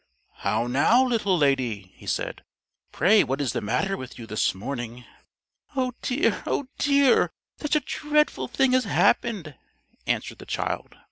"How 0.37 0.65
now, 0.65 1.05
little 1.05 1.37
lady," 1.37 1.93
he 1.95 2.07
said, 2.07 2.43
"pray 2.91 3.23
what 3.23 3.39
is 3.39 3.53
the 3.53 3.61
matter 3.61 3.95
with 3.95 4.17
you 4.17 4.25
this 4.25 4.55
morning?" 4.55 5.05
"Oh 5.75 5.93
dear, 6.01 6.41
oh 6.47 6.69
dear, 6.79 7.29
such 7.59 7.75
a 7.75 7.81
dreadful 7.81 8.47
thing 8.47 8.71
has 8.71 8.85
happened!" 8.85 9.53
answered 10.07 10.39
the 10.39 10.47
child. 10.47 10.97